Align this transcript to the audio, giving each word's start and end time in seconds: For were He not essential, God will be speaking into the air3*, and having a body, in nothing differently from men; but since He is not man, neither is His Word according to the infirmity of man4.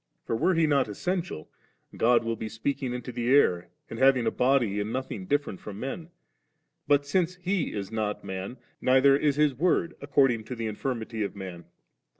For 0.25 0.35
were 0.35 0.55
He 0.55 0.65
not 0.65 0.87
essential, 0.87 1.47
God 1.95 2.23
will 2.23 2.35
be 2.35 2.49
speaking 2.49 2.91
into 2.91 3.11
the 3.11 3.27
air3*, 3.27 3.65
and 3.87 3.99
having 3.99 4.25
a 4.25 4.31
body, 4.31 4.79
in 4.79 4.91
nothing 4.91 5.27
differently 5.27 5.61
from 5.61 5.79
men; 5.79 6.09
but 6.87 7.05
since 7.05 7.35
He 7.35 7.71
is 7.75 7.91
not 7.91 8.23
man, 8.23 8.57
neither 8.81 9.15
is 9.15 9.35
His 9.35 9.53
Word 9.53 9.93
according 10.01 10.45
to 10.45 10.55
the 10.55 10.65
infirmity 10.65 11.21
of 11.21 11.35
man4. 11.35 11.65